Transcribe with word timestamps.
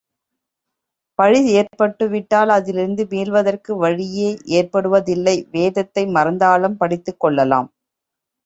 பழி 1.19 1.41
ஏற்பட்டுவிட்டால் 1.51 2.49
அதிலிருந்து 2.49 3.05
மீள்வதற்கு 3.05 3.71
வழியே 3.75 4.29
ஏற்படுவதில்லை 4.57 5.35
வேதத்தை 5.51 6.05
மறந்தாலும் 6.17 6.77
படித்துக் 6.77 7.19
கொள்ளலாம். 7.19 7.69